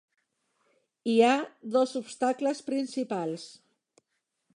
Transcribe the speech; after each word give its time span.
Hi 1.11 1.17
ha 1.27 1.33
dos 1.75 1.93
obstacles 2.01 2.63
principals. 2.71 3.45